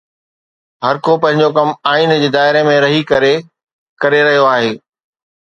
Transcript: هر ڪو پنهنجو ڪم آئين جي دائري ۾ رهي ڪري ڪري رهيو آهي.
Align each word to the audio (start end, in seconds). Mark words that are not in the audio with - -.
هر 0.83 0.95
ڪو 1.05 1.13
پنهنجو 1.25 1.49
ڪم 1.57 1.69
آئين 1.91 2.13
جي 2.23 2.31
دائري 2.37 2.65
۾ 2.71 2.75
رهي 2.87 2.99
ڪري 3.13 3.31
ڪري 4.01 4.25
رهيو 4.31 4.51
آهي. 4.55 4.75